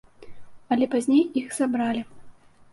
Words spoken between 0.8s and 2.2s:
пазней іх забралі.